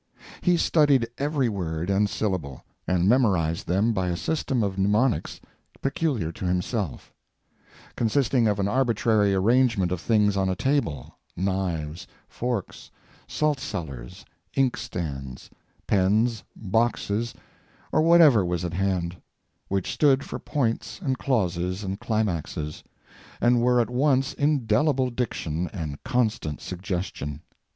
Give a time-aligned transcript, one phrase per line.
[0.41, 5.39] He studied every word and syllable, and memorized them by a system of mnemonics
[5.79, 7.13] peculiar to himself,
[7.95, 12.89] consisting of an arbitrary arrangement of things on a table—knives, forks,
[13.27, 14.25] salt cellars;
[14.57, 15.51] inkstands,
[15.85, 17.35] pens, boxes,
[17.91, 22.83] or whatever was at hand—which stood for points and clauses and climaxes,
[23.39, 27.43] and were at once indelible diction and constant suggestion.